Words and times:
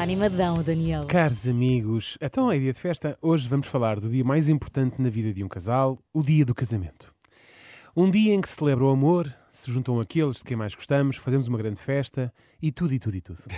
Está 0.00 0.04
animadão, 0.12 0.62
Daniel. 0.62 1.04
Caros 1.06 1.46
amigos, 1.46 2.16
então 2.22 2.50
é 2.50 2.58
dia 2.58 2.72
de 2.72 2.80
festa. 2.80 3.18
Hoje 3.20 3.46
vamos 3.46 3.66
falar 3.66 4.00
do 4.00 4.08
dia 4.08 4.24
mais 4.24 4.48
importante 4.48 4.98
na 4.98 5.10
vida 5.10 5.30
de 5.30 5.44
um 5.44 5.48
casal, 5.48 6.02
o 6.10 6.22
dia 6.22 6.42
do 6.42 6.54
casamento. 6.54 7.14
Um 7.94 8.10
dia 8.10 8.32
em 8.32 8.40
que 8.40 8.48
se 8.48 8.54
celebra 8.54 8.86
o 8.86 8.88
amor, 8.88 9.30
se 9.50 9.70
juntam 9.70 10.00
aqueles 10.00 10.38
de 10.38 10.44
quem 10.44 10.56
mais 10.56 10.74
gostamos, 10.74 11.18
fazemos 11.18 11.48
uma 11.48 11.58
grande 11.58 11.82
festa 11.82 12.32
e 12.62 12.72
tudo, 12.72 12.94
e 12.94 12.98
tudo, 12.98 13.16
e 13.16 13.20
tudo. 13.20 13.42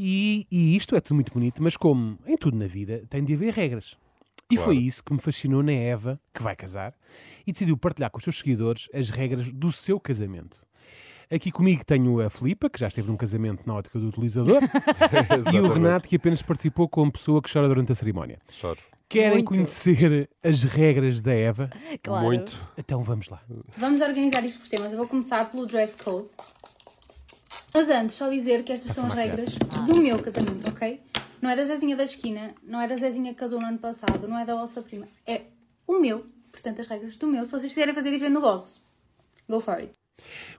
E, 0.00 0.46
e 0.48 0.76
isto 0.76 0.94
é 0.94 1.00
tudo 1.00 1.16
muito 1.16 1.32
bonito, 1.32 1.60
mas 1.60 1.76
como 1.76 2.16
em 2.24 2.36
tudo 2.36 2.56
na 2.56 2.68
vida, 2.68 3.04
tem 3.10 3.24
de 3.24 3.34
haver 3.34 3.52
regras. 3.52 3.96
E 4.48 4.54
Claro. 4.54 4.70
foi 4.70 4.76
isso 4.80 5.02
que 5.02 5.12
me 5.12 5.20
fascinou 5.20 5.60
na 5.60 5.72
Eva, 5.72 6.20
que 6.32 6.40
vai 6.40 6.54
casar, 6.54 6.94
e 7.44 7.50
decidiu 7.50 7.76
partilhar 7.76 8.08
com 8.08 8.18
os 8.18 8.22
seus 8.22 8.38
seguidores 8.38 8.88
as 8.94 9.10
regras 9.10 9.50
do 9.50 9.72
seu 9.72 9.98
casamento. 9.98 10.67
Aqui 11.30 11.52
comigo 11.52 11.84
tenho 11.84 12.20
a 12.20 12.30
Filipa, 12.30 12.70
que 12.70 12.80
já 12.80 12.88
esteve 12.88 13.08
num 13.08 13.16
casamento 13.16 13.62
na 13.66 13.74
ótica 13.74 13.98
do 13.98 14.08
utilizador, 14.08 14.62
e 15.52 15.60
o. 15.60 15.68
Renato, 15.68 16.08
que 16.08 16.16
apenas 16.16 16.40
participou 16.40 16.88
como 16.88 17.12
pessoa 17.12 17.42
que 17.42 17.52
chora 17.52 17.68
durante 17.68 17.92
a 17.92 17.94
cerimónia. 17.94 18.38
Choro. 18.50 18.80
Querem 19.08 19.36
Muito. 19.36 19.48
conhecer 19.48 20.28
as 20.42 20.64
regras 20.64 21.22
da 21.22 21.32
Eva? 21.32 21.70
Claro. 22.02 22.24
Muito. 22.24 22.60
Então 22.76 23.02
vamos 23.02 23.28
lá. 23.28 23.42
Vamos 23.76 24.00
organizar 24.00 24.44
isto 24.44 24.60
por 24.60 24.68
temas. 24.68 24.92
Eu 24.92 24.98
vou 24.98 25.08
começar 25.08 25.50
pelo 25.50 25.66
dress 25.66 25.96
code. 25.96 26.28
Mas 27.72 27.88
antes, 27.90 28.16
só 28.16 28.28
dizer 28.28 28.64
que 28.64 28.72
estas 28.72 28.88
Passa 28.88 29.00
são 29.00 29.08
as 29.08 29.14
maquiar. 29.14 29.36
regras 29.36 29.54
do 29.86 29.98
meu 30.00 30.18
casamento, 30.18 30.70
ok? 30.70 31.00
Não 31.40 31.50
é 31.50 31.56
da 31.56 31.64
Zezinha 31.64 31.96
da 31.96 32.04
esquina, 32.04 32.54
não 32.62 32.80
é 32.80 32.88
da 32.88 32.96
Zezinha 32.96 33.32
que 33.32 33.38
casou 33.38 33.60
no 33.60 33.66
ano 33.66 33.78
passado, 33.78 34.26
não 34.26 34.38
é 34.38 34.44
da 34.44 34.54
vossa 34.54 34.82
prima. 34.82 35.06
É 35.26 35.42
o 35.86 36.00
meu, 36.00 36.26
portanto, 36.50 36.80
as 36.80 36.86
regras 36.86 37.16
do 37.16 37.26
meu. 37.26 37.44
Se 37.44 37.52
vocês 37.52 37.70
quiserem 37.72 37.94
fazer 37.94 38.10
diferente 38.10 38.34
do 38.34 38.40
vosso, 38.40 38.82
go 39.48 39.60
for 39.60 39.74
it. 39.74 39.92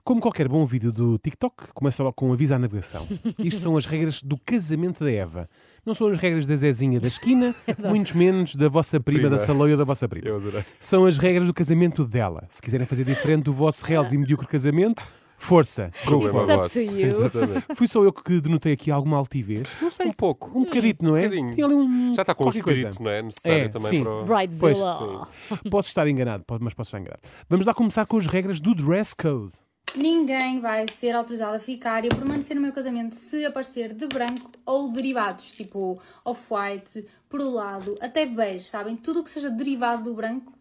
Como 0.04 0.20
qualquer 0.20 0.48
bom 0.48 0.64
vídeo 0.66 0.90
do 0.92 1.18
TikTok, 1.18 1.72
começa 1.74 2.02
logo 2.02 2.14
com 2.14 2.30
um 2.30 2.32
aviso 2.32 2.54
à 2.54 2.58
navegação. 2.58 3.06
Isto 3.38 3.60
são 3.60 3.76
as 3.76 3.86
regras 3.86 4.22
do 4.22 4.36
casamento 4.38 5.04
da 5.04 5.10
Eva. 5.10 5.48
Não 5.84 5.94
são 5.94 6.08
as 6.08 6.18
regras 6.18 6.46
da 6.46 6.56
Zezinha 6.56 7.00
da 7.00 7.08
esquina, 7.08 7.54
muito 7.78 8.16
menos 8.16 8.54
da 8.54 8.68
vossa 8.68 9.00
prima, 9.00 9.20
Prima. 9.22 9.36
da 9.36 9.38
Saloia 9.38 9.76
da 9.76 9.84
vossa 9.84 10.08
prima. 10.08 10.28
Eu 10.28 10.36
adorei. 10.36 10.64
São 10.78 11.06
as 11.06 11.16
regras 11.18 11.46
do 11.46 11.54
casamento 11.54 12.04
dela. 12.04 12.44
Se 12.48 12.60
quiserem 12.60 12.86
fazer 12.86 13.04
diferente 13.04 13.44
do 13.44 13.52
vosso 13.52 13.84
reles 13.84 14.12
e 14.12 14.18
medíocre 14.18 14.46
casamento, 14.46 15.02
força. 15.40 15.90
Go 16.04 16.20
Problema 16.20 16.32
for 16.32 16.42
It's 16.42 16.50
up 16.50 16.62
vosso. 16.62 16.74
to 16.92 16.98
you. 17.00 17.06
Exatamente. 17.08 17.66
Fui 17.74 17.88
só 17.88 18.02
eu 18.04 18.12
que 18.12 18.40
denotei 18.40 18.72
aqui 18.74 18.90
alguma 18.90 19.16
altivez? 19.16 19.68
Não 19.80 19.90
sei. 19.90 20.06
Um 20.06 20.12
pouco. 20.12 20.56
Um 20.56 20.64
bocadito, 20.64 21.04
não 21.04 21.16
é? 21.16 21.22
bocadinho. 21.24 21.54
Tinha 21.54 21.66
ali 21.66 21.74
um. 21.74 22.14
Já 22.14 22.22
está 22.22 22.34
com 22.34 22.44
o 22.44 22.46
qualquer 22.46 22.62
coisa. 22.62 22.78
espírito, 22.88 23.02
não 23.02 23.10
é? 23.10 23.22
Necessário 23.22 23.64
É, 23.64 23.68
também 23.68 23.88
sim. 23.88 24.02
para 24.02 24.12
o... 24.12 24.24
Bridezilla. 24.24 25.28
Posso 25.70 25.88
estar 25.88 26.06
enganado, 26.08 26.44
mas 26.60 26.74
posso 26.74 26.88
estar 26.88 26.98
enganado. 27.00 27.20
Vamos 27.48 27.66
lá 27.66 27.74
começar 27.74 28.06
com 28.06 28.16
as 28.18 28.26
regras 28.26 28.60
do 28.60 28.74
dress 28.74 29.14
code. 29.16 29.52
Ninguém 29.96 30.60
vai 30.60 30.86
ser 30.88 31.16
autorizado 31.16 31.56
a 31.56 31.58
ficar 31.58 32.04
e 32.04 32.08
a 32.12 32.14
permanecer 32.14 32.54
no 32.54 32.62
meu 32.62 32.72
casamento 32.72 33.16
se 33.16 33.44
aparecer 33.44 33.92
de 33.92 34.06
branco 34.06 34.48
ou 34.64 34.92
derivados, 34.92 35.50
tipo 35.50 36.00
off-white, 36.24 37.04
perolado, 37.28 37.98
até 38.00 38.24
bege, 38.24 38.64
sabem? 38.64 38.94
Tudo 38.96 39.18
o 39.20 39.24
que 39.24 39.30
seja 39.30 39.50
derivado 39.50 40.04
do 40.04 40.14
branco 40.14 40.52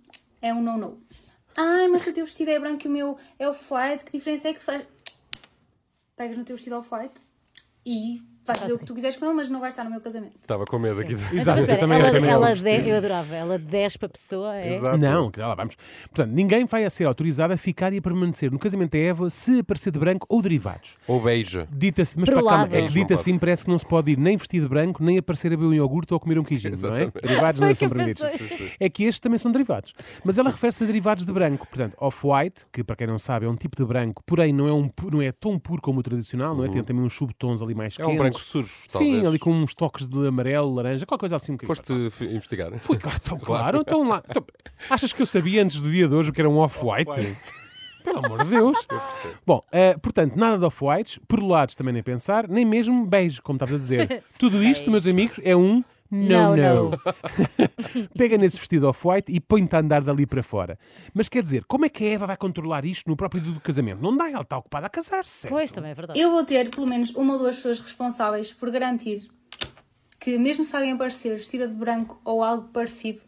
é 0.41 0.51
um 0.51 0.63
no-no. 0.63 0.97
Ai, 1.55 1.87
mas 1.87 2.05
o 2.07 2.13
teu 2.13 2.25
vestido 2.25 2.51
é 2.51 2.59
branco 2.59 2.85
e 2.85 2.87
o 2.87 2.91
meu 2.91 3.17
é 3.37 3.47
off-white, 3.47 4.05
que 4.05 4.11
diferença 4.17 4.49
é 4.49 4.53
que 4.53 4.61
faz? 4.61 4.85
Pegas 6.15 6.37
no 6.37 6.45
teu 6.45 6.55
vestido 6.55 6.77
off-white 6.77 7.21
e 7.85 8.21
vais 8.49 8.59
fazer 8.59 8.73
o 8.73 8.79
que 8.79 8.85
tu 8.85 8.93
quiseres 8.93 9.15
com 9.17 9.25
ele, 9.25 9.33
mas 9.35 9.49
não 9.49 9.59
vais 9.59 9.73
estar 9.73 9.83
no 9.83 9.91
meu 9.91 10.01
casamento. 10.01 10.33
Estava 10.41 10.65
com 10.65 10.77
medo 10.79 10.99
aqui. 10.99 11.13
Exato, 11.33 11.59
eu 11.61 11.77
também, 11.79 11.99
ela, 11.99 12.17
ela 12.27 12.53
de- 12.55 12.89
eu 12.89 12.97
adorava, 12.97 13.35
ela 13.35 13.57
despe 13.57 14.05
a 14.05 14.09
pessoa, 14.09 14.55
é? 14.57 14.75
Exato. 14.75 14.97
Não, 14.97 15.31
que 15.31 15.39
lá 15.39 15.55
vamos. 15.55 15.75
Portanto, 16.13 16.31
ninguém 16.33 16.65
vai 16.65 16.83
a 16.85 16.89
ser 16.89 17.05
autorizado 17.05 17.53
a 17.53 17.57
ficar 17.57 17.93
e 17.93 17.97
a 17.97 18.01
permanecer 18.01 18.51
no 18.51 18.59
casamento 18.59 18.91
da 18.91 18.97
Eva 18.97 19.29
se 19.29 19.59
aparecer 19.59 19.91
de 19.91 19.99
branco 19.99 20.25
ou 20.29 20.41
derivados. 20.41 20.97
Ou 21.07 21.21
beija. 21.21 21.67
Dita-se, 21.71 22.19
mas 22.19 22.29
para 22.29 22.43
calma, 22.43 22.67
é 22.71 22.81
que 22.83 22.89
dito 22.93 23.13
assim 23.13 23.37
parece 23.37 23.65
que 23.65 23.71
não 23.71 23.77
se 23.77 23.85
pode 23.85 24.11
ir 24.11 24.17
nem 24.17 24.35
vestido 24.37 24.63
de 24.63 24.69
branco, 24.69 25.03
nem 25.03 25.17
aparecer 25.17 25.47
a 25.47 25.57
beber 25.57 25.65
um 25.67 25.73
iogurte 25.73 26.13
ou 26.13 26.17
a 26.17 26.19
comer 26.19 26.39
um 26.39 26.43
queijinho, 26.43 26.75
não 26.79 26.89
é? 26.91 27.11
Derivados 27.21 27.61
não 27.61 27.73
são 27.75 27.89
permitidos. 27.89 28.31
É 28.79 28.89
que 28.89 29.03
estes 29.03 29.19
também 29.19 29.37
são 29.37 29.51
derivados. 29.51 29.93
Mas 30.23 30.37
ela 30.37 30.49
refere-se 30.49 30.83
a 30.83 30.87
derivados 30.87 31.25
de 31.25 31.31
branco. 31.33 31.67
Portanto, 31.67 31.95
off-white, 31.99 32.65
que 32.71 32.83
para 32.83 32.95
quem 32.95 33.07
não 33.07 33.19
sabe 33.19 33.45
é 33.45 33.49
um 33.49 33.55
tipo 33.55 33.75
de 33.77 33.85
branco, 33.85 34.23
porém 34.25 34.51
não 34.53 34.67
é, 34.67 34.73
um, 34.73 34.89
não 35.11 35.21
é 35.21 35.31
tão 35.31 35.57
puro 35.59 35.81
como 35.81 35.99
o 35.99 36.03
tradicional, 36.03 36.55
não 36.55 36.63
é? 36.65 36.69
Tem 36.69 36.83
também 36.83 37.03
uns 37.03 37.13
subtons 37.13 37.61
ali 37.61 37.75
mais 37.75 37.93
É 37.93 37.97
quentes. 37.97 38.13
um 38.13 38.17
branco 38.17 38.38
sujo, 38.43 38.73
talvez. 38.91 39.15
Sim, 39.21 39.25
ali 39.25 39.37
com 39.39 39.51
uns 39.51 39.73
toques 39.73 40.07
de 40.07 40.27
amarelo, 40.27 40.73
laranja, 40.73 41.05
qualquer 41.05 41.21
coisa 41.23 41.35
assim 41.35 41.51
um 41.53 41.55
bocadinho. 41.55 41.75
Foste 41.75 42.07
f- 42.07 42.25
investigar? 42.35 42.71
Fui, 42.79 42.97
claro, 42.97 43.17
então, 43.21 43.37
claro, 43.43 43.81
então 43.81 44.07
lá. 44.07 44.23
Então, 44.29 44.43
achas 44.89 45.13
que 45.13 45.21
eu 45.21 45.25
sabia 45.25 45.63
antes 45.63 45.79
do 45.81 45.89
dia 45.91 46.07
de 46.07 46.13
hoje 46.15 46.29
o 46.29 46.33
que 46.33 46.41
era 46.41 46.49
um 46.49 46.57
off-white? 46.57 47.09
Pelo 48.03 48.19
amor 48.25 48.43
de 48.45 48.49
Deus. 48.51 48.87
Bom, 49.45 49.61
eh, 49.71 49.95
portanto, 49.97 50.35
nada 50.37 50.57
de 50.57 50.63
off-whites, 50.65 51.19
perolados 51.27 51.75
também 51.75 51.93
nem 51.93 52.01
pensar, 52.01 52.47
nem 52.47 52.63
mesmo 52.65 53.05
beijo, 53.05 53.41
como 53.43 53.57
estavas 53.57 53.75
a 53.75 53.77
dizer. 53.77 54.23
Tudo 54.39 54.63
isto, 54.63 54.89
meus 54.89 55.05
amigos, 55.05 55.37
é 55.43 55.53
um 55.55 55.83
Não, 56.11 56.55
no-no. 56.55 56.89
não. 56.89 56.99
Pega 58.17 58.37
nesse 58.37 58.57
vestido 58.57 58.87
off-white 58.87 59.31
e 59.31 59.39
põe-te 59.39 59.75
a 59.75 59.79
andar 59.79 60.01
dali 60.01 60.25
para 60.25 60.41
fora. 60.41 60.77
Mas 61.13 61.29
quer 61.29 61.43
dizer, 61.43 61.63
como 61.65 61.85
é 61.85 61.89
que 61.89 62.03
a 62.03 62.09
Eva 62.09 62.27
vai 62.27 62.37
controlar 62.37 62.83
isto 62.85 63.07
no 63.07 63.15
próprio 63.15 63.41
dia 63.41 63.53
do 63.53 63.59
casamento? 63.59 64.01
Não 64.01 64.15
dá, 64.17 64.29
ela 64.29 64.41
está 64.41 64.57
ocupada 64.57 64.87
a 64.87 64.89
casar-se. 64.89 65.47
Pois, 65.47 65.71
também 65.71 65.91
é 65.91 65.93
verdade. 65.93 66.19
Eu 66.19 66.31
vou 66.31 66.43
ter 66.43 66.69
pelo 66.71 66.87
menos 66.87 67.11
uma 67.11 67.33
ou 67.33 67.39
duas 67.39 67.57
pessoas 67.57 67.79
responsáveis 67.79 68.51
por 68.51 68.71
garantir 68.71 69.29
que, 70.19 70.37
mesmo 70.37 70.63
se 70.63 70.75
alguém 70.75 70.91
aparecer 70.91 71.35
vestida 71.35 71.67
de 71.67 71.75
branco 71.75 72.19
ou 72.25 72.43
algo 72.43 72.67
parecido, 72.69 73.21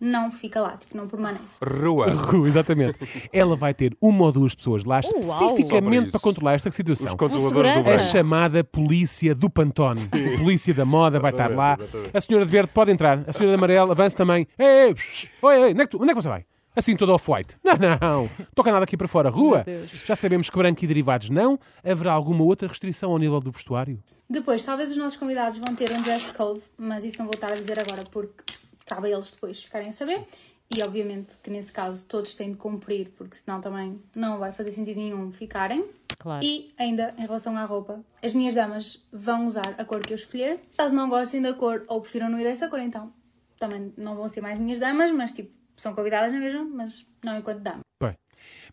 não 0.00 0.32
fica 0.32 0.60
lá, 0.60 0.76
tipo, 0.76 0.96
não 0.96 1.06
permanece. 1.06 1.58
Rua. 1.62 2.06
Ru, 2.10 2.46
Exatamente. 2.46 2.98
Ela 3.32 3.54
vai 3.54 3.74
ter 3.74 3.94
uma 4.00 4.24
ou 4.24 4.32
duas 4.32 4.54
pessoas 4.54 4.84
lá 4.84 5.00
para 5.00 5.20
especificamente 5.20 6.02
isso. 6.04 6.10
para 6.12 6.20
controlar 6.20 6.54
esta 6.54 6.70
situação. 6.70 7.08
Os 7.08 7.14
controladores 7.14 7.72
do. 7.84 7.90
A 7.90 7.98
chamada 7.98 8.64
polícia 8.64 9.34
do 9.34 9.50
Pantone. 9.50 10.08
Polícia 10.38 10.72
da 10.72 10.84
moda 10.84 11.18
vai 11.20 11.30
estar 11.32 11.50
lá. 11.50 11.76
A 12.14 12.20
senhora 12.20 12.44
de 12.44 12.50
verde 12.50 12.70
pode 12.72 12.90
entrar. 12.90 13.22
A 13.26 13.32
senhora 13.32 13.50
de 13.56 13.58
amarelo 13.58 13.92
avança 13.92 14.16
também. 14.16 14.46
Ei, 14.58 14.66
ei, 14.88 14.94
oi, 15.42 15.58
oi, 15.58 15.70
onde 15.72 15.80
é 15.82 15.84
que, 15.84 15.90
tu- 15.90 15.98
onde 16.00 16.10
é 16.10 16.14
que 16.14 16.22
você 16.22 16.28
vai? 16.28 16.44
Assim 16.74 16.94
todo 16.96 17.12
off-white. 17.12 17.56
Não, 17.64 17.74
não. 18.00 18.30
Toca 18.54 18.70
nada 18.70 18.84
aqui 18.84 18.96
para 18.96 19.08
fora. 19.08 19.28
Rua. 19.28 19.66
Já 20.04 20.14
sabemos 20.14 20.48
que 20.48 20.56
branco 20.56 20.82
e 20.84 20.86
derivados 20.86 21.28
não. 21.28 21.58
Haverá 21.84 22.12
alguma 22.12 22.44
outra 22.44 22.68
restrição 22.68 23.10
ao 23.10 23.18
nível 23.18 23.40
do 23.40 23.50
vestuário? 23.50 23.98
Depois, 24.30 24.62
talvez 24.62 24.90
os 24.92 24.96
nossos 24.96 25.18
convidados 25.18 25.58
vão 25.58 25.74
ter 25.74 25.90
um 25.90 26.00
dress 26.00 26.32
code, 26.32 26.60
mas 26.78 27.04
isso 27.04 27.18
não 27.18 27.26
vou 27.26 27.34
estar 27.34 27.48
a 27.52 27.56
dizer 27.56 27.76
agora 27.78 28.04
porque 28.10 28.44
cabe 28.90 29.08
a 29.08 29.10
eles 29.10 29.30
depois 29.30 29.62
ficarem 29.62 29.88
a 29.88 29.92
saber. 29.92 30.24
E 30.72 30.82
obviamente 30.82 31.36
que 31.38 31.50
nesse 31.50 31.72
caso 31.72 32.06
todos 32.06 32.34
têm 32.36 32.52
de 32.52 32.56
cumprir, 32.56 33.10
porque 33.16 33.36
senão 33.36 33.60
também 33.60 34.00
não 34.14 34.38
vai 34.38 34.52
fazer 34.52 34.70
sentido 34.70 34.98
nenhum 34.98 35.30
ficarem. 35.30 35.84
Claro. 36.18 36.44
E 36.44 36.68
ainda 36.76 37.14
em 37.18 37.22
relação 37.22 37.56
à 37.56 37.64
roupa, 37.64 38.04
as 38.22 38.34
minhas 38.34 38.54
damas 38.54 39.04
vão 39.12 39.46
usar 39.46 39.74
a 39.78 39.84
cor 39.84 40.00
que 40.00 40.12
eu 40.12 40.16
escolher. 40.16 40.60
Caso 40.76 40.94
não 40.94 41.08
gostem 41.08 41.42
da 41.42 41.54
cor 41.54 41.84
ou 41.88 42.00
prefiram 42.00 42.28
não 42.28 42.38
ir 42.38 42.44
dessa 42.44 42.68
cor, 42.68 42.78
então 42.78 43.12
também 43.58 43.92
não 43.96 44.14
vão 44.14 44.28
ser 44.28 44.40
mais 44.40 44.58
minhas 44.58 44.78
damas, 44.78 45.10
mas 45.10 45.32
tipo, 45.32 45.52
são 45.76 45.94
convidadas 45.94 46.32
na 46.32 46.38
mesma, 46.38 46.64
mas 46.64 47.06
não 47.24 47.36
enquanto 47.36 47.60
dama. 47.60 47.80
Bem, 48.00 48.16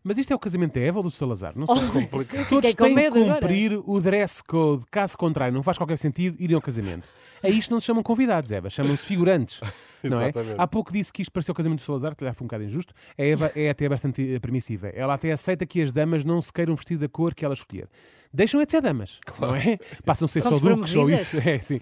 mas 0.03 0.17
isto 0.17 0.31
é 0.31 0.35
o 0.35 0.39
casamento 0.39 0.73
da 0.73 0.81
Eva 0.81 0.99
ou 0.99 1.03
do 1.03 1.11
Salazar? 1.11 1.53
Não 1.55 1.67
sei. 1.67 2.07
Fiquei 2.07 2.45
Todos 2.45 2.73
com 2.73 2.83
têm 2.83 2.95
que 2.95 3.01
medo 3.01 3.19
agora. 3.19 3.39
cumprir 3.39 3.81
o 3.85 3.99
dress 4.01 4.43
code. 4.43 4.85
Caso 4.91 5.17
contrário, 5.17 5.53
não 5.53 5.63
faz 5.63 5.77
qualquer 5.77 5.97
sentido 5.97 6.35
irem 6.39 6.55
ao 6.55 6.61
casamento. 6.61 7.09
A 7.43 7.49
isto 7.49 7.71
não 7.71 7.79
se 7.79 7.85
chamam 7.85 8.01
convidados, 8.01 8.51
Eva, 8.51 8.69
chamam-se 8.69 9.05
figurantes. 9.05 9.61
Não 10.03 10.21
é? 10.21 10.31
Há 10.57 10.67
pouco 10.67 10.93
disse 10.93 11.11
que 11.11 11.23
isto 11.23 11.31
pareceu 11.31 11.53
o 11.53 11.55
casamento 11.55 11.79
do 11.79 11.83
Salazar, 11.83 12.15
que 12.15 12.23
lhe 12.23 12.31
foi 12.31 12.45
um 12.45 12.47
bocado 12.47 12.63
injusto. 12.63 12.93
A 13.17 13.23
Eva 13.23 13.51
é 13.55 13.69
até 13.69 13.89
bastante 13.89 14.35
eh, 14.35 14.39
permissiva. 14.39 14.89
Ela 14.89 15.15
até 15.15 15.31
aceita 15.31 15.65
que 15.65 15.81
as 15.81 15.91
damas 15.91 16.23
não 16.23 16.39
se 16.39 16.53
queiram 16.53 16.75
vestir 16.75 16.97
da 16.99 17.09
cor 17.09 17.33
que 17.33 17.43
ela 17.43 17.55
escolher. 17.55 17.89
Deixam 18.33 18.59
é 18.61 18.65
de 18.65 18.71
ser 18.71 18.81
damas, 18.81 19.19
não 19.39 19.55
é? 19.55 19.77
Passam 20.05 20.25
a 20.25 20.29
ser 20.29 20.41
São 20.41 20.55
só 20.55 20.61
duques 20.61 20.93
ou 20.95 21.09
isso. 21.09 21.37
É, 21.47 21.59
sim. 21.59 21.79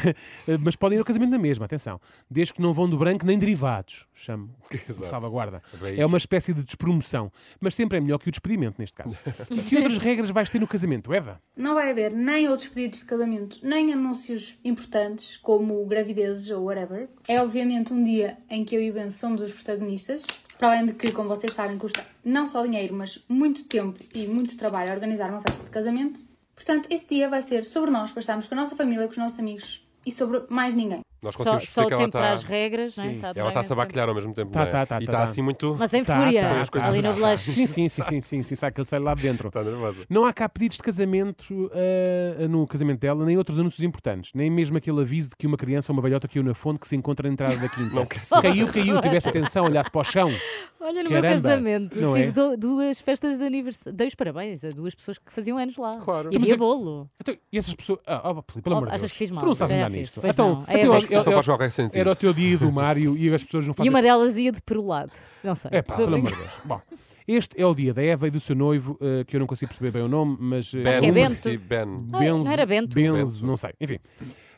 Mas 0.60 0.76
podem 0.76 0.96
ir 0.96 1.00
ao 1.00 1.04
casamento 1.04 1.30
na 1.30 1.38
mesma, 1.38 1.64
atenção. 1.64 2.00
Desde 2.30 2.54
que 2.54 2.62
não 2.62 2.72
vão 2.72 2.88
do 2.88 2.96
branco 2.96 3.26
nem 3.26 3.38
derivados. 3.38 4.06
Chamo. 4.14 4.50
Salvaguarda. 5.04 5.62
Beijo. 5.80 6.00
É 6.00 6.06
uma 6.06 6.16
espécie 6.16 6.54
de 6.54 6.62
despromoção. 6.62 7.30
Mas 7.60 7.74
sempre 7.74 7.98
é 7.98 8.00
melhor 8.00 8.18
que 8.18 8.28
o 8.28 8.30
despedimento, 8.30 8.76
neste 8.78 8.96
caso. 8.96 9.16
que 9.68 9.76
outras 9.76 9.98
regras 9.98 10.30
vais 10.30 10.50
ter 10.50 10.58
no 10.58 10.66
casamento, 10.66 11.12
Eva? 11.12 11.40
Não 11.56 11.74
vai 11.74 11.90
haver 11.90 12.12
nem 12.12 12.48
outros 12.48 12.68
pedidos 12.68 13.00
de 13.00 13.04
casamento, 13.06 13.58
nem 13.62 13.92
anúncios 13.92 14.58
importantes, 14.64 15.36
como 15.36 15.84
gravidezes 15.86 16.50
ou 16.50 16.64
whatever. 16.64 17.08
É 17.26 17.40
obviamente 17.40 17.92
um 17.92 18.02
dia 18.02 18.38
em 18.48 18.64
que 18.64 18.74
eu 18.74 18.82
e 18.82 18.92
Ben 18.92 19.10
somos 19.10 19.40
os 19.40 19.52
protagonistas. 19.52 20.22
Para 20.58 20.72
além 20.72 20.86
de 20.86 20.92
que, 20.92 21.10
como 21.10 21.28
vocês 21.28 21.54
sabem, 21.54 21.78
custa 21.78 22.04
não 22.22 22.44
só 22.44 22.62
dinheiro, 22.62 22.94
mas 22.94 23.24
muito 23.26 23.64
tempo 23.64 23.98
e 24.14 24.26
muito 24.26 24.58
trabalho 24.58 24.90
a 24.90 24.94
organizar 24.94 25.30
uma 25.30 25.40
festa 25.40 25.64
de 25.64 25.70
casamento. 25.70 26.22
Portanto, 26.54 26.88
esse 26.90 27.08
dia 27.08 27.28
vai 27.30 27.40
ser 27.40 27.64
sobre 27.64 27.90
nós, 27.90 28.10
para 28.10 28.20
estarmos 28.20 28.46
com 28.46 28.54
a 28.54 28.58
nossa 28.58 28.76
família, 28.76 29.06
com 29.06 29.12
os 29.12 29.16
nossos 29.16 29.38
amigos 29.38 29.82
e 30.04 30.12
sobre 30.12 30.42
mais 30.50 30.74
ninguém. 30.74 31.00
Nós 31.22 31.34
Só, 31.34 31.44
conseguimos 31.44 31.68
só 31.70 31.82
o 31.82 31.86
que 31.86 31.92
ela 31.92 32.02
tempo 32.02 32.12
para 32.12 32.32
as 32.32 32.40
está. 32.40 32.50
regras, 32.52 32.96
não 32.96 33.04
é? 33.04 33.08
Sim. 33.08 33.18
Tá 33.20 33.32
Ela 33.36 33.48
está-se 33.48 33.72
a 33.72 33.76
bacalhar 33.76 34.08
ao 34.08 34.14
mesmo 34.14 34.32
tempo. 34.32 34.50
Tá, 34.52 34.60
não 34.60 34.66
é? 34.66 34.70
tá, 34.70 34.86
tá, 34.86 34.96
e 34.96 34.98
tá, 35.06 35.12
está 35.12 35.16
tá. 35.18 35.22
assim 35.24 35.42
muito. 35.42 35.76
Mas 35.78 35.92
em 35.92 36.02
fúria, 36.04 36.50
ali 36.82 37.02
no 37.02 37.14
blush. 37.14 37.40
Sim, 37.42 37.66
sim, 37.66 37.88
sim, 37.88 38.02
sim, 38.02 38.20
sim, 38.20 38.42
sim, 38.42 38.54
sabe 38.56 38.74
que 38.74 38.80
ele 38.80 38.88
sai 38.88 38.98
lá 39.00 39.14
de 39.14 39.22
dentro. 39.22 39.48
Está 39.48 39.62
nervosa. 39.62 40.04
Não 40.08 40.24
há 40.24 40.32
cá 40.32 40.48
pedidos 40.48 40.78
de 40.78 40.82
casamento 40.82 41.70
ah, 41.74 42.48
no 42.48 42.66
casamento 42.66 43.00
dela, 43.00 43.24
nem 43.24 43.36
outros 43.36 43.58
anúncios 43.58 43.82
importantes, 43.84 44.32
nem 44.34 44.50
mesmo 44.50 44.76
aquele 44.78 45.00
aviso 45.00 45.30
de 45.30 45.36
que 45.36 45.46
uma 45.46 45.56
criança 45.56 45.92
ou 45.92 45.96
uma 45.96 46.02
velhota 46.02 46.26
caiu 46.26 46.42
na 46.42 46.54
fonte 46.54 46.80
que 46.80 46.88
se 46.88 46.96
encontra 46.96 47.28
na 47.28 47.32
entrada 47.34 47.56
da 47.56 47.68
quinta. 47.68 47.94
Não 47.94 48.06
quer 48.06 48.24
saber. 48.24 48.48
Caiu, 48.48 48.68
caiu, 48.72 49.00
tivesse 49.00 49.28
atenção, 49.28 49.66
olhasse 49.66 49.90
para 49.90 50.00
o 50.00 50.04
chão. 50.04 50.30
Olha, 50.80 51.02
no 51.02 51.10
meu 51.10 51.20
casamento, 51.22 52.00
não 52.00 52.14
tive 52.14 52.28
é? 52.28 52.32
du- 52.32 52.56
duas 52.56 52.98
festas 53.00 53.36
de 53.36 53.44
aniversário. 53.44 53.92
Dei 53.96 54.06
os 54.06 54.14
parabéns 54.14 54.64
a 54.64 54.70
duas 54.70 54.94
pessoas 54.94 55.18
que 55.18 55.30
faziam 55.30 55.58
anos 55.58 55.76
lá. 55.76 55.98
Claro. 55.98 56.30
E 56.32 56.36
havia 56.36 56.54
é- 56.54 56.56
bolo. 56.56 57.08
Então, 57.20 57.36
e 57.52 57.58
essas 57.58 57.74
pessoas. 57.74 57.98
Ah, 58.06 58.30
oh, 58.30 58.42
pelo 58.42 58.62
Oh, 58.74 58.78
amor 58.78 58.88
de 58.88 58.94
achas 58.94 59.02
Deus. 59.02 59.12
que 59.12 59.18
fiz 59.18 59.30
mal? 59.30 59.42
Tu 59.42 59.46
não 59.46 59.54
sabes 59.54 59.76
andar 59.76 59.90
nisto. 59.90 60.20
Então, 60.24 60.64
não. 61.10 61.18
É 61.18 61.20
Isto 61.20 61.32
faz 61.32 61.46
qualquer 61.46 61.70
sentido. 61.70 61.98
Era 62.00 62.10
o 62.12 62.16
teu 62.16 62.32
dia 62.32 62.56
do 62.58 62.70
Mário 62.72 63.16
e 63.16 63.32
as 63.34 63.42
pessoas 63.44 63.64
não 63.66 63.72
E 63.72 63.76
fazem. 63.76 63.90
uma 63.90 64.00
delas 64.02 64.36
ia 64.36 64.52
de 64.52 64.60
perolado. 64.62 65.12
Não 65.44 65.54
sei. 65.54 65.70
É 65.74 65.82
pá, 65.82 65.96
pelo 65.96 66.14
amor 66.14 66.30
de 66.30 66.36
Deus. 66.36 66.52
Bom, 66.64 66.80
este 67.26 67.60
é 67.60 67.66
o 67.66 67.74
dia 67.74 67.92
da 67.94 68.02
Eva 68.02 68.26
e 68.28 68.30
do 68.30 68.40
seu 68.40 68.54
noivo, 68.56 68.96
eh, 69.00 69.24
que 69.24 69.36
eu 69.36 69.40
não 69.40 69.46
consigo 69.46 69.68
perceber 69.68 69.90
bem 69.92 70.02
o 70.02 70.08
nome, 70.08 70.36
mas. 70.40 70.72
eh, 70.74 70.82
Ben, 70.82 71.00
que 71.00 71.06
é 71.06 71.12
Bento. 71.12 71.58
Ben. 71.66 72.08
Ah, 72.12 72.18
Benz, 72.18 72.44
não 72.46 72.52
era 72.52 72.66
Bento? 72.66 72.94
Benz, 72.94 73.34
Bento. 73.36 73.46
não 73.46 73.56
sei. 73.56 73.70
Enfim, 73.80 73.98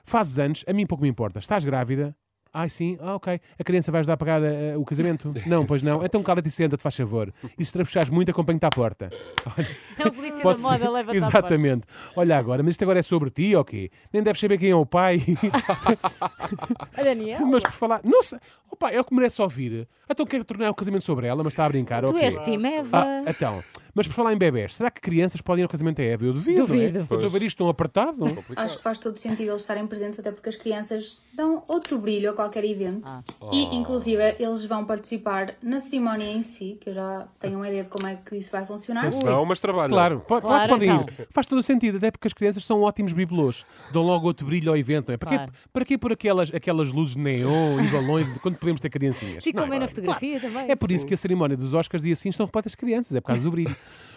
fazes 0.05 0.39
anos, 0.39 0.65
a 0.67 0.73
mim 0.73 0.87
pouco 0.87 1.03
me 1.03 1.09
importa. 1.11 1.39
Estás 1.39 1.65
grávida? 1.65 2.15
Ai 2.55 2.69
sim, 2.69 2.99
ah 3.01 3.15
ok. 3.15 3.41
A 3.59 3.65
criança 3.65 3.91
vai 3.91 4.01
ajudar 4.01 4.13
a 4.13 4.17
pagar 4.19 4.43
eh, 4.43 4.77
o 4.77 4.85
casamento? 4.85 5.33
Não, 5.47 5.65
pois 5.65 5.83
não. 5.83 6.05
Então 6.05 6.23
cala-te 6.23 6.49
e 6.49 6.51
senta-te, 6.51 6.83
faz 6.83 6.95
favor. 6.95 7.33
E 7.59 7.65
se 7.65 7.73
trabuchares 7.73 8.11
muito, 8.11 8.31
acompanho-te 8.31 8.67
à 8.67 8.69
porta. 8.69 9.11
Olha, 9.57 9.69
É 9.99 10.07
o 10.07 10.13
polícia 10.13 10.45
da 10.45 10.91
moda, 10.91 11.11
à 11.11 11.15
Exatamente. 11.15 11.87
Olha 12.15 12.37
agora, 12.37 12.63
mas 12.63 12.73
isto 12.73 12.83
agora 12.83 12.99
é 12.99 13.03
sobre 13.03 13.31
ti 13.31 13.57
ou 13.57 13.65
quê? 13.65 13.91
Nem 14.13 14.23
deves 14.23 14.39
saber 14.39 14.59
quem 14.59 14.71
é 14.71 14.77
o 14.77 14.85
pai. 14.85 15.19
A 16.95 17.03
Daniel, 17.03 17.47
mas 17.47 17.63
por 17.63 17.73
falar. 17.73 18.01
Não 18.05 18.23
sei. 18.23 18.39
O 18.71 18.77
pai 18.77 18.97
é 18.97 19.01
o 19.01 19.05
que 19.05 19.15
merece 19.15 19.41
ouvir. 19.41 19.89
Então 20.09 20.27
quero 20.27 20.45
tornar 20.45 20.71
o 20.71 20.75
casamento 20.75 21.05
sobre 21.05 21.27
ela, 21.27 21.43
mas 21.43 21.53
está 21.55 21.65
a 21.65 21.69
brincar. 21.69 22.05
tu 22.05 22.17
és 22.19 22.39
Tim 22.39 22.65
Eva. 22.67 23.03
Ah, 23.03 23.25
então. 23.31 23.65
Mas 23.95 24.07
por 24.07 24.15
falar 24.15 24.33
em 24.33 24.39
bebés, 24.39 24.75
será 24.75 24.91
que 24.91 25.01
crianças 25.01 25.41
podem 25.41 25.63
ir 25.63 25.65
ao 25.65 25.69
casamento 25.69 25.99
da 25.99 26.03
Eva? 26.05 26.25
Eu 26.25 26.33
duvido. 26.33 26.63
Duvido. 26.63 26.99
Não 27.01 27.01
é? 27.01 27.07
Eu 27.11 27.17
estou 27.17 27.25
a 27.27 27.29
ver 27.29 27.43
isto 27.43 27.59
tão 27.59 27.69
apertado. 27.69 28.25
Acho 28.57 28.77
que 28.79 28.83
faz 28.83 28.97
todo 28.99 29.17
sentido 29.19 29.51
eles 29.51 29.61
estarem 29.61 29.87
presentes, 29.87 30.19
até 30.19 30.33
porque 30.33 30.49
as 30.49 30.57
crianças 30.57 31.21
dão 31.35 31.63
outro 31.69 31.99
brilho 31.99 32.31
a 32.31 32.33
qualquer 32.33 32.65
evento. 32.65 33.03
Ah. 33.05 33.23
E, 33.53 33.77
inclusive, 33.77 34.37
eles 34.39 34.65
vão 34.65 34.85
participar 34.85 35.55
na 35.63 35.79
cerimónia 35.79 36.25
em 36.25 36.43
si, 36.43 36.79
que 36.81 36.89
eu 36.91 36.95
já 36.95 37.29
tenho 37.39 37.57
uma 37.59 37.69
ideia 37.69 37.83
de 37.85 37.89
como 37.91 38.07
é 38.07 38.17
que 38.17 38.37
isso 38.37 38.51
vai 38.51 38.65
funcionar. 38.65 39.05
Mas 39.05 39.19
não, 39.23 39.45
mas 39.45 39.61
trabalham. 39.61 39.91
Claro, 39.91 40.21
po- 40.21 40.41
claro, 40.41 40.47
Claro, 40.47 40.63
que 40.63 40.69
podem 40.69 40.91
então. 40.91 41.25
ir. 41.25 41.29
Faz 41.31 41.47
todo 41.47 41.59
o 41.59 41.63
sentido, 41.63 41.99
até 41.99 42.11
porque 42.11 42.27
as 42.29 42.33
crianças 42.33 42.65
são 42.65 42.81
ótimos 42.81 43.13
bibelôs. 43.13 43.65
Dão 43.93 44.03
logo 44.03 44.27
outro 44.27 44.47
brilho 44.47 44.71
ao 44.71 44.77
evento. 44.77 45.09
Não 45.09 45.15
é? 45.15 45.17
para, 45.19 45.29
quê, 45.31 45.37
Claro. 45.37 45.53
para 45.73 45.85
quê 45.85 45.99
pôr 45.99 46.13
aquelas, 46.13 46.55
aquelas 46.55 46.93
luzes 46.93 47.15
neon 47.17 47.81
e 47.81 47.89
balões 47.89 48.33
de 48.33 48.39
quando 48.39 48.57
podemos 48.57 48.81
ter 48.81 48.89
criancinhas? 48.89 49.45
Ficam 49.45 49.69
bem 49.69 49.79
na 49.79 49.85
é? 49.85 49.89
fotografia 49.89 50.41
também. 50.41 50.71
É 50.71 50.77
por 50.77 50.91
isso 50.91 51.07
que 51.07 51.13
a 51.13 51.17
cerimónia 51.17 51.57
dos 51.57 51.75
Oscars 51.75 52.05
e 52.05 52.13
assim 52.13 52.31
estão 52.31 52.47
repletas 52.47 52.73
de 52.73 52.77
crianças, 52.79 53.15
é 53.15 53.21
por 53.21 53.27
causa 53.29 53.43
do 53.43 53.51
brilho. 53.51 53.77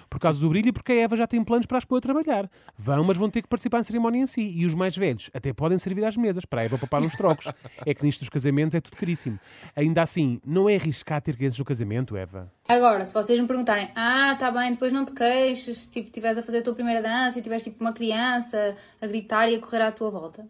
Por 0.09 0.19
causa 0.19 0.39
do 0.39 0.49
brilho 0.49 0.69
e 0.69 0.71
porque 0.71 0.91
a 0.91 0.95
Eva 0.95 1.15
já 1.15 1.27
tem 1.27 1.43
planos 1.43 1.65
para 1.65 1.77
as 1.77 1.85
pôr 1.85 1.97
a 1.97 2.01
trabalhar. 2.01 2.49
Vão, 2.77 3.03
mas 3.03 3.17
vão 3.17 3.29
ter 3.29 3.41
que 3.41 3.47
participar 3.47 3.77
na 3.77 3.83
cerimónia 3.83 4.19
em 4.21 4.27
si. 4.27 4.41
E 4.55 4.65
os 4.65 4.73
mais 4.73 4.95
velhos 4.95 5.29
até 5.33 5.53
podem 5.53 5.77
servir 5.77 6.03
às 6.05 6.17
mesas 6.17 6.45
para 6.45 6.61
a 6.61 6.63
Eva 6.65 6.77
poupar 6.77 7.01
uns 7.01 7.15
trocos. 7.15 7.51
é 7.85 7.93
que 7.93 8.03
nisto 8.03 8.19
dos 8.19 8.29
casamentos 8.29 8.75
é 8.75 8.81
tudo 8.81 8.97
caríssimo. 8.97 9.39
Ainda 9.75 10.01
assim, 10.01 10.39
não 10.45 10.69
é 10.69 10.75
arriscar 10.75 11.21
ter 11.21 11.35
crianças 11.35 11.59
no 11.59 11.65
casamento, 11.65 12.15
Eva? 12.15 12.51
Agora, 12.67 13.05
se 13.05 13.13
vocês 13.13 13.39
me 13.39 13.47
perguntarem, 13.47 13.89
ah, 13.95 14.35
tá 14.39 14.51
bem, 14.51 14.71
depois 14.71 14.91
não 14.91 15.05
te 15.05 15.13
queixes 15.13 15.77
se 15.79 15.91
tipo, 15.91 16.07
estiveres 16.07 16.37
a 16.37 16.43
fazer 16.43 16.59
a 16.59 16.61
tua 16.61 16.73
primeira 16.73 17.01
dança 17.01 17.39
e 17.39 17.41
tiveres 17.41 17.63
tipo 17.63 17.83
uma 17.83 17.93
criança 17.93 18.75
a 19.01 19.07
gritar 19.07 19.49
e 19.49 19.55
a 19.55 19.59
correr 19.59 19.81
à 19.81 19.91
tua 19.91 20.09
volta. 20.09 20.47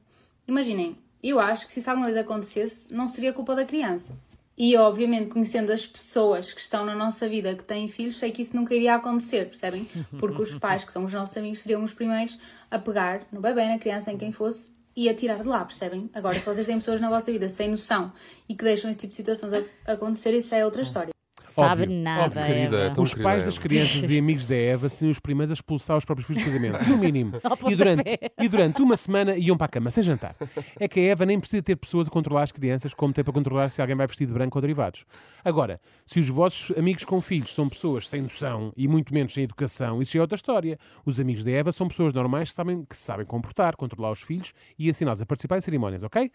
Imaginem, 0.47 0.95
eu 1.23 1.39
acho 1.39 1.65
que 1.65 1.73
se 1.73 1.79
isso 1.79 1.89
alguma 1.89 2.05
vez 2.05 2.17
acontecesse, 2.17 2.93
não 2.93 3.07
seria 3.07 3.33
culpa 3.33 3.55
da 3.55 3.65
criança. 3.65 4.13
E 4.57 4.77
obviamente, 4.77 5.29
conhecendo 5.29 5.71
as 5.71 5.85
pessoas 5.85 6.53
que 6.53 6.61
estão 6.61 6.85
na 6.85 6.95
nossa 6.95 7.27
vida 7.27 7.53
que 7.55 7.63
têm 7.63 7.89
filhos, 7.89 8.17
sei 8.17 8.31
que 8.31 8.41
isso 8.41 8.55
nunca 8.55 8.73
iria 8.73 8.95
acontecer, 8.95 9.45
percebem? 9.45 9.85
Porque 10.17 10.41
os 10.41 10.55
pais, 10.55 10.85
que 10.85 10.93
são 10.93 11.03
os 11.03 11.13
nossos 11.13 11.35
amigos, 11.35 11.59
seriam 11.59 11.83
os 11.83 11.93
primeiros 11.93 12.39
a 12.71 12.79
pegar 12.79 13.23
no 13.33 13.41
bebê, 13.41 13.67
na 13.67 13.77
criança, 13.77 14.13
em 14.13 14.17
quem 14.17 14.31
fosse, 14.31 14.73
e 14.95 15.09
a 15.09 15.13
tirar 15.13 15.41
de 15.41 15.47
lá, 15.47 15.65
percebem? 15.65 16.09
Agora, 16.13 16.39
se 16.39 16.45
vocês 16.45 16.65
têm 16.65 16.77
pessoas 16.77 17.01
na 17.01 17.09
vossa 17.09 17.31
vida 17.31 17.49
sem 17.49 17.69
noção 17.69 18.13
e 18.47 18.55
que 18.55 18.63
deixam 18.63 18.89
esse 18.89 19.01
tipo 19.01 19.11
de 19.11 19.17
situações 19.17 19.65
acontecer, 19.85 20.33
isso 20.33 20.49
já 20.49 20.57
é 20.57 20.65
outra 20.65 20.81
história. 20.81 21.14
Sabe 21.45 21.83
Óbvio, 21.83 22.01
nada, 22.03 22.23
óbvio, 22.25 22.41
querida, 22.45 22.77
Eva. 22.77 22.87
então- 22.91 23.03
Os 23.03 23.13
pais 23.13 23.45
das 23.45 23.57
crianças 23.57 24.09
e 24.09 24.17
amigos 24.17 24.47
da 24.47 24.55
Eva 24.55 24.89
seriam 24.89 25.11
os 25.11 25.19
primeiros 25.19 25.51
a 25.51 25.53
expulsar 25.53 25.95
os 25.97 26.03
próprios 26.05 26.27
filhos 26.27 26.43
do 26.43 26.45
casamento, 26.47 26.89
no 26.89 26.97
mínimo. 26.97 27.33
E 27.69 27.75
durante, 27.75 28.03
e 28.41 28.47
durante 28.49 28.81
uma 28.81 28.97
semana 28.97 29.35
iam 29.37 29.55
para 29.57 29.65
a 29.65 29.69
cama 29.69 29.89
sem 29.91 30.03
jantar. 30.03 30.35
É 30.79 30.87
que 30.87 30.99
a 30.99 31.03
Eva 31.03 31.25
nem 31.25 31.39
precisa 31.39 31.61
ter 31.63 31.75
pessoas 31.75 32.07
a 32.07 32.11
controlar 32.11 32.43
as 32.43 32.51
crianças, 32.51 32.93
como 32.93 33.13
tem 33.13 33.23
para 33.23 33.33
controlar 33.33 33.69
se 33.69 33.81
alguém 33.81 33.95
vai 33.95 34.07
vestido 34.07 34.27
de 34.29 34.33
branco 34.33 34.57
ou 34.57 34.61
derivados. 34.61 35.05
Agora, 35.43 35.79
se 36.05 36.19
os 36.19 36.27
vossos 36.29 36.75
amigos 36.77 37.05
com 37.05 37.21
filhos 37.21 37.53
são 37.53 37.67
pessoas 37.69 38.09
sem 38.09 38.21
noção 38.21 38.71
e 38.75 38.87
muito 38.87 39.13
menos 39.13 39.33
sem 39.33 39.43
educação, 39.43 40.01
isso 40.01 40.13
já 40.13 40.19
é 40.19 40.21
outra 40.21 40.35
história. 40.35 40.77
Os 41.05 41.19
amigos 41.19 41.43
da 41.43 41.51
Eva 41.51 41.71
são 41.71 41.87
pessoas 41.87 42.13
normais 42.13 42.49
que, 42.49 42.55
sabem, 42.55 42.83
que 42.83 42.97
sabem 42.97 43.25
comportar, 43.25 43.75
controlar 43.75 44.11
os 44.11 44.21
filhos 44.21 44.53
e 44.77 44.89
ensiná-los 44.89 45.21
a 45.21 45.25
participar 45.25 45.57
em 45.57 45.61
cerimónias, 45.61 46.03
ok? 46.03 46.31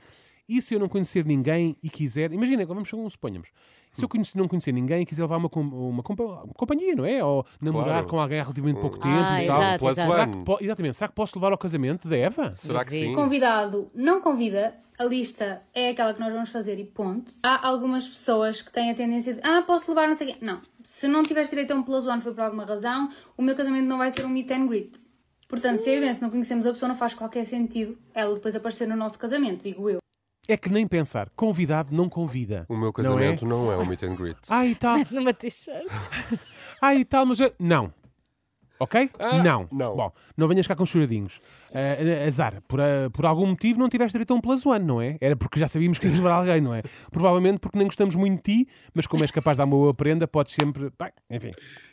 E 0.51 0.61
se 0.61 0.75
eu 0.75 0.81
não 0.81 0.89
conhecer 0.89 1.25
ninguém 1.25 1.77
e 1.83 1.89
quiser, 1.89 2.33
imagina, 2.33 2.67
vamos 2.67 2.89
suponhamos, 2.89 3.49
se 3.93 4.05
eu 4.05 4.09
conhecer, 4.09 4.37
não 4.37 4.49
conhecer 4.49 4.73
ninguém 4.73 5.03
e 5.03 5.07
quiser 5.07 5.23
levar 5.23 5.37
uma, 5.37 5.49
uma, 5.55 5.93
uma 5.95 6.03
companhia, 6.03 6.95
não 6.97 7.05
é? 7.07 7.23
Ou 7.25 7.47
namorar 7.61 7.87
Claro. 8.03 8.07
com 8.09 8.21
alguém 8.21 8.41
há 8.41 8.43
relativamente 8.43 8.81
pouco 8.81 8.99
tempo 8.99 9.15
Ah, 9.17 9.43
e 9.45 9.47
tal. 9.47 9.63
exato, 9.63 9.89
exato. 9.89 10.11
Será 10.11 10.27
que 10.27 10.65
exatamente, 10.65 10.97
será 10.97 11.09
que 11.09 11.15
posso 11.15 11.39
levar 11.39 11.53
ao 11.53 11.59
casamento 11.59 12.09
da 12.09 12.17
Eva? 12.17 12.53
Será 12.57 12.85
que 12.85 12.91
sim? 12.91 13.13
Convidado 13.13 13.89
não 13.95 14.21
convida, 14.21 14.75
a 14.99 15.05
lista 15.05 15.63
é 15.73 15.91
aquela 15.91 16.13
que 16.13 16.21
nós 16.21 16.33
vamos 16.33 16.51
fazer 16.51 16.79
e 16.79 16.85
ponto. 16.85 17.33
Há 17.43 17.67
algumas 17.67 18.07
pessoas 18.07 18.61
que 18.61 18.71
têm 18.73 18.91
a 18.91 18.95
tendência 18.95 19.35
de 19.35 19.41
ah, 19.43 19.63
posso 19.63 19.89
levar 19.91 20.09
não 20.09 20.17
sei 20.17 20.33
quê. 20.35 20.39
Não. 20.45 20.61
Se 20.83 21.07
não 21.09 21.23
tiveres 21.23 21.49
direito 21.49 21.71
a 21.73 21.75
um 21.77 21.83
plus 21.83 22.07
one 22.07 22.21
foi 22.21 22.35
por 22.35 22.43
alguma 22.43 22.65
razão, 22.65 23.09
o 23.37 23.43
meu 23.43 23.57
casamento 23.57 23.87
não 23.89 23.99
vai 23.99 24.11
ser 24.11 24.25
um 24.27 24.29
meet 24.29 24.51
and 24.51 24.67
greet. 24.67 24.91
Portanto, 25.49 25.79
se 25.79 25.91
eu 25.91 26.03
e 26.05 26.15
se 26.15 26.23
não 26.23 26.31
conhecemos 26.31 26.65
a 26.67 26.71
pessoa, 26.71 26.89
não 26.89 26.95
faz 26.97 27.15
qualquer 27.15 27.45
sentido 27.45 27.99
ela 28.15 28.35
depois 28.35 28.55
aparecer 28.55 28.87
no 28.87 28.95
nosso 28.95 29.19
casamento, 29.19 29.63
digo 29.65 29.91
eu. 29.91 29.99
É 30.53 30.57
que 30.57 30.69
nem 30.69 30.87
pensar, 30.87 31.31
convidado 31.37 31.95
não 31.95 32.09
convida. 32.09 32.67
O 32.69 32.75
meu 32.75 32.87
Não 32.87 32.93
casamento 32.93 33.45
é? 33.45 33.49
não 33.49 33.71
é, 33.73 33.77
um 33.77 33.87
meet 33.87 34.03
and 34.03 34.17
greet. 34.17 34.39
Ah, 34.49 34.67
e 34.67 34.75
tal, 34.75 34.99
Numa 35.11 35.33
t-shirt. 35.33 35.87
ah, 36.83 36.95
e 36.95 37.05
tal, 37.05 37.25
mas 37.25 37.39
eu- 37.39 37.55
não. 37.59 37.93
Ok? 38.81 39.11
Ah, 39.19 39.43
não. 39.45 39.69
não. 39.71 39.95
Bom, 39.95 40.13
não 40.37 40.49
venhas 40.49 40.67
cá 40.67 40.75
com 40.75 40.87
choradinhos. 40.87 41.39
Ah, 41.73 42.27
azar, 42.27 42.63
por, 42.67 42.81
ah, 42.81 43.11
por 43.13 43.27
algum 43.27 43.47
motivo 43.47 43.79
não 43.79 43.89
tiveste 43.91 44.13
direito 44.13 44.33
a 44.33 44.37
um 44.37 44.41
plus 44.41 44.65
one, 44.65 44.85
não 44.85 45.01
é? 45.01 45.19
Era 45.21 45.37
porque 45.37 45.61
já 45.61 45.69
sabíamos 45.69 45.99
que 45.99 46.07
ias 46.09 46.17
levar 46.17 46.33
alguém, 46.33 46.61
não 46.63 46.75
é? 46.75 46.83
Provavelmente 47.13 47.59
porque 47.61 47.77
nem 47.79 47.87
gostamos 47.87 48.17
muito 48.17 48.37
de 48.43 48.65
ti, 48.65 48.71
mas 48.95 49.07
como 49.07 49.23
és 49.23 49.31
capaz 49.31 49.57
de 49.57 49.59
dar 49.59 49.65
uma 49.67 49.77
boa 49.77 49.93
prenda, 49.95 50.27
podes 50.27 50.55
sempre. 50.55 50.91
Bem, 50.99 51.11
enfim. 51.31 51.51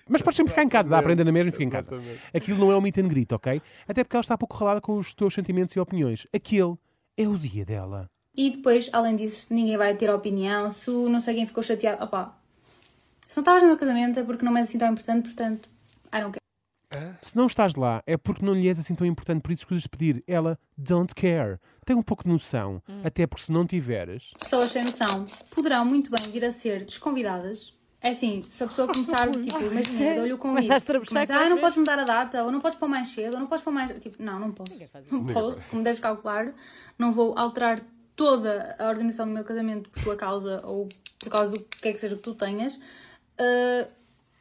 Mas 0.09 0.21
podes 0.21 0.37
sempre 0.37 0.51
ficar 0.51 0.63
em 0.63 0.69
casa, 0.69 0.89
dá 0.89 0.99
a 0.99 1.03
prenda 1.03 1.23
na 1.25 1.31
mesma 1.31 1.49
e 1.49 1.51
fica 1.51 1.65
em 1.65 1.69
casa. 1.69 1.93
Exatamente. 1.93 2.21
Aquilo 2.33 2.57
não 2.57 2.71
é 2.71 2.77
um 2.77 2.81
meet 2.81 2.97
and 2.97 3.07
greet, 3.09 3.33
ok? 3.33 3.61
Até 3.87 4.03
porque 4.03 4.15
ela 4.15 4.21
está 4.21 4.37
pouco 4.37 4.57
relada 4.57 4.79
com 4.79 4.97
os 4.97 5.13
teus 5.13 5.33
sentimentos 5.33 5.75
e 5.75 5.79
opiniões. 5.81 6.25
Aquele 6.33 6.75
é 7.17 7.27
o 7.27 7.37
dia 7.37 7.65
dela. 7.65 8.09
E 8.37 8.51
depois, 8.51 8.87
além 8.93 9.15
disso, 9.15 9.47
ninguém 9.49 9.75
vai 9.75 9.95
ter 9.95 10.11
opinião. 10.11 10.69
Se 10.69 10.91
o 10.91 11.09
não 11.09 11.19
sei 11.19 11.33
quem 11.33 11.47
ficou 11.47 11.63
chateado, 11.63 12.03
opá. 12.03 12.37
Se 13.27 13.35
não 13.37 13.41
estavas 13.41 13.63
no 13.63 13.69
meu 13.69 13.77
casamento 13.77 14.19
é 14.19 14.23
porque 14.23 14.45
não 14.45 14.53
me 14.53 14.59
és 14.59 14.69
assim 14.69 14.77
tão 14.77 14.89
importante, 14.89 15.23
portanto, 15.23 15.67
I 16.13 16.21
don't 16.21 16.31
care. 16.31 17.17
Se 17.21 17.35
não 17.35 17.47
estás 17.47 17.75
lá, 17.75 18.01
é 18.05 18.15
porque 18.15 18.45
não 18.45 18.53
lhe 18.53 18.67
és 18.67 18.79
assim 18.79 18.95
tão 18.95 19.05
importante, 19.05 19.41
por 19.41 19.51
isso 19.51 19.63
escolhes 19.63 19.87
pedir. 19.87 20.23
Ela 20.27 20.57
don't 20.77 21.13
care. 21.15 21.57
Tem 21.83 21.95
um 21.95 22.03
pouco 22.03 22.23
de 22.23 22.29
noção. 22.29 22.81
Até 23.03 23.25
porque 23.25 23.43
se 23.43 23.51
não 23.51 23.65
tiveres. 23.65 24.31
pessoas 24.39 24.71
sem 24.71 24.83
noção 24.83 25.25
poderão 25.51 25.83
muito 25.83 26.11
bem 26.11 26.31
vir 26.31 26.45
a 26.45 26.51
ser 26.51 26.85
desconvidadas. 26.85 27.75
É 27.99 28.09
assim, 28.09 28.43
se 28.43 28.63
a 28.63 28.67
pessoa 28.67 28.87
começar, 28.93 29.29
tipo, 29.31 29.59
imagina, 29.59 29.83
sério? 29.83 30.09
eu 30.11 30.15
dou-lhe 30.17 30.33
o 30.33 30.37
convite. 30.37 30.67
Começa, 30.67 30.93
que 31.25 31.31
ah, 31.33 31.49
não 31.49 31.55
ver." 31.55 31.61
podes 31.61 31.77
mudar 31.77 31.99
a 31.99 32.03
data, 32.03 32.43
ou 32.43 32.51
não 32.51 32.61
podes 32.61 32.77
pôr 32.77 32.87
mais 32.87 33.07
cedo, 33.09 33.33
ou 33.33 33.39
não 33.39 33.47
podes 33.47 33.63
pôr 33.63 33.71
mais. 33.71 33.91
Tipo, 33.99 34.21
não, 34.21 34.39
não 34.39 34.51
posso. 34.51 34.89
Não 35.11 35.25
posso, 35.25 35.67
como 35.67 35.83
deves 35.83 35.99
calcular. 35.99 36.53
Não 36.97 37.11
vou 37.11 37.37
alterar 37.37 37.81
toda 38.17 38.75
a 38.79 38.89
organização 38.89 39.27
do 39.27 39.33
meu 39.33 39.45
casamento 39.45 39.89
por 39.89 40.03
tua 40.03 40.17
causa 40.17 40.59
ou 40.65 40.89
por 41.19 41.29
causa 41.29 41.51
do 41.51 41.59
que 41.59 41.87
é 41.87 41.93
que 41.93 41.99
seja 41.99 42.15
que 42.15 42.21
tu 42.23 42.35
tenhas. 42.35 42.75
Uh, 42.75 43.87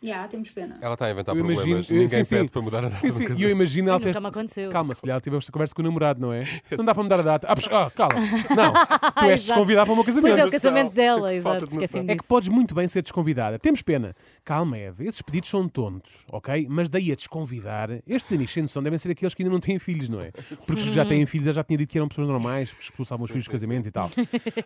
yeah, 0.02 0.26
temos 0.28 0.50
pena. 0.50 0.78
Ela 0.80 0.94
está 0.94 1.06
a 1.06 1.10
inventar 1.10 1.34
Eu 1.34 1.40
imagino- 1.40 1.60
problemas. 1.62 1.90
eu- 1.90 1.96
Ninguém 1.96 2.08
sim, 2.08 2.24
sim. 2.24 2.36
pede 2.36 2.50
para 2.50 2.62
mudar 2.62 2.78
a 2.78 2.82
data 2.82 2.94
Sim, 2.96 3.06
do 3.08 3.12
sim. 3.12 3.22
E 3.22 3.24
eu 3.24 3.28
casamento. 3.30 3.50
imagino 3.52 3.88
ela 3.88 3.98
Nunca 3.98 4.12
ter- 4.12 4.20
me 4.20 4.26
aconteceu. 4.28 4.70
Calma, 4.70 4.94
se 4.94 5.06
lhe 5.06 5.20
tiveste 5.20 5.52
conversa 5.52 5.74
com 5.74 5.82
o 5.82 5.84
namorado, 5.84 6.20
não 6.20 6.32
é? 6.32 6.44
Não 6.76 6.84
dá 6.84 6.94
para 6.94 7.02
mudar 7.02 7.20
a 7.20 7.22
data. 7.22 7.46
Ah, 7.48 7.54
ah, 7.86 7.90
calma. 7.90 8.14
Não, 8.56 8.72
tu 8.72 9.24
és 9.24 9.40
Exato. 9.42 9.46
desconvidado 9.48 9.86
para 9.86 9.92
o 9.92 9.96
meu 9.96 10.04
Pois 10.04 10.16
é, 10.16 10.20
casamento. 10.20 10.48
o 10.48 10.50
casamento 10.50 10.94
dela, 10.94 11.34
exato. 11.34 11.64
É 12.08 12.16
que 12.16 12.26
podes 12.26 12.48
muito 12.48 12.74
bem 12.74 12.86
ser 12.88 13.02
desconvidada. 13.02 13.58
Temos 13.58 13.82
pena. 13.82 14.14
Calma, 14.44 14.76
Eva, 14.78 15.02
esses 15.04 15.20
pedidos 15.22 15.50
são 15.50 15.68
tontos, 15.68 16.24
ok? 16.30 16.66
Mas 16.70 16.88
daí 16.88 17.10
a 17.10 17.16
desconvidar, 17.16 17.90
estes 18.06 18.32
amigos 18.32 18.52
sem 18.52 18.62
noção 18.62 18.82
devem 18.82 18.98
ser 18.98 19.10
aqueles 19.10 19.34
que 19.34 19.42
ainda 19.42 19.52
não 19.52 19.58
têm 19.60 19.78
filhos, 19.78 20.08
não 20.08 20.20
é? 20.20 20.30
Porque 20.30 20.82
os 20.82 20.88
que 20.88 20.94
já 20.94 21.04
têm 21.04 21.26
filhos, 21.26 21.46
eu 21.48 21.52
já 21.52 21.64
tinha 21.64 21.76
dito 21.78 21.90
que 21.90 21.98
eram 21.98 22.06
pessoas 22.08 22.28
normais, 22.28 22.72
que 22.72 22.82
expulsavam 22.82 23.24
os 23.24 23.30
filhos 23.30 23.46
do 23.46 23.50
casamento 23.50 23.88
e 23.88 23.90
tal. 23.90 24.10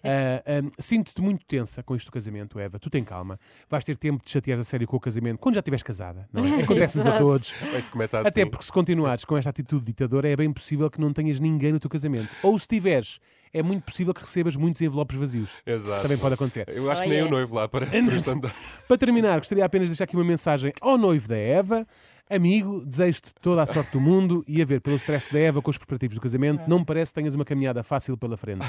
Ah, 0.04 0.42
Sinto-te 0.78 1.20
muito 1.22 1.44
tensa 1.46 1.82
com 1.82 1.94
isto 1.94 2.06
do 2.06 2.12
casamento, 2.12 2.58
Eva. 2.58 2.78
Tu 2.78 2.90
tem 2.90 3.02
calma. 3.04 3.38
Vais 3.68 3.84
ter 3.84 3.96
tempo 3.96 4.24
de 4.24 4.30
chatear 4.30 4.58
a 4.58 4.64
sério 4.64 4.86
com 4.86 4.96
o 4.96 5.00
casamento 5.00 5.19
casamento 5.20 5.38
quando 5.38 5.54
já 5.54 5.60
estiveres 5.60 5.82
casada. 5.82 6.28
Não 6.32 6.44
é? 6.44 6.62
Acontece-nos 6.64 7.06
a 7.06 7.12
todos. 7.16 7.54
Assim. 7.74 8.28
Até 8.28 8.44
porque 8.46 8.64
se 8.64 8.72
continuares 8.72 9.24
com 9.24 9.36
esta 9.36 9.50
atitude 9.50 9.84
ditadora, 9.84 10.28
é 10.28 10.36
bem 10.36 10.52
possível 10.52 10.90
que 10.90 11.00
não 11.00 11.12
tenhas 11.12 11.38
ninguém 11.38 11.72
no 11.72 11.80
teu 11.80 11.90
casamento. 11.90 12.28
Ou 12.42 12.58
se 12.58 12.66
tiveres, 12.66 13.20
é 13.52 13.62
muito 13.62 13.82
possível 13.84 14.14
que 14.14 14.20
recebas 14.20 14.56
muitos 14.56 14.80
envelopes 14.80 15.18
vazios. 15.18 15.50
Exato. 15.66 16.02
Também 16.02 16.18
pode 16.18 16.34
acontecer. 16.34 16.66
Eu 16.68 16.90
acho 16.90 17.02
que 17.02 17.08
Oh, 17.08 17.10
nem 17.10 17.18
yeah. 17.18 17.28
o 17.34 17.38
noivo 17.38 17.54
lá 17.54 17.64
aparece. 17.64 18.00
Para 18.88 18.96
terminar, 18.96 19.38
gostaria 19.38 19.64
apenas 19.64 19.86
de 19.86 19.92
deixar 19.92 20.04
aqui 20.04 20.16
uma 20.16 20.24
mensagem 20.24 20.72
ao 20.80 20.96
noivo 20.96 21.28
da 21.28 21.36
Eva. 21.36 21.86
Amigo, 22.28 22.84
desejo-te 22.86 23.32
toda 23.40 23.60
a 23.60 23.66
sorte 23.66 23.90
do 23.90 24.00
mundo 24.00 24.44
e 24.46 24.62
a 24.62 24.64
ver 24.64 24.80
pelo 24.80 24.94
stress 24.94 25.32
da 25.32 25.40
Eva 25.40 25.60
com 25.60 25.68
os 25.68 25.76
preparativos 25.76 26.14
do 26.14 26.20
casamento, 26.20 26.62
não 26.68 26.78
me 26.78 26.84
parece 26.84 27.12
que 27.12 27.16
tenhas 27.20 27.34
uma 27.34 27.44
caminhada 27.44 27.82
fácil 27.82 28.16
pela 28.16 28.36
frente. 28.36 28.64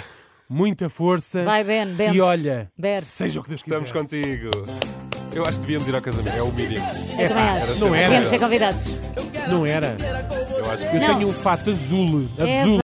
Muita 0.50 0.90
força. 0.90 1.44
Vai, 1.46 1.64
Ben, 1.64 1.94
Ben. 1.94 2.12
E 2.12 2.20
olha, 2.20 2.72
Bebe. 2.76 3.02
seja 3.02 3.40
o 3.40 3.44
que 3.44 3.50
Deus 3.50 3.62
quiser. 3.62 3.84
Estamos 3.84 3.92
contigo. 3.92 4.50
Eu 5.34 5.46
acho 5.46 5.60
que 5.60 5.66
devíamos 5.66 5.88
ir 5.88 5.96
ao 5.96 6.02
casamento, 6.02 6.38
é 6.38 6.42
o 6.44 6.52
mínimo. 6.52 6.86
Eu 7.18 7.28
também 7.30 7.44
acho. 7.44 7.80
não 7.80 7.96
era. 7.96 8.04
Devíamos 8.04 8.30
ser 8.30 8.40
convidados. 8.40 8.90
Não 9.50 9.66
era. 9.66 9.96
Eu 10.58 10.72
acho 10.72 10.90
que 10.90 10.96
Eu 10.98 11.02
Não. 11.02 11.16
tenho 11.16 11.28
um 11.30 11.34
fato 11.34 11.70
azul. 11.70 12.28
É 12.38 12.62
Azul. 12.62 12.78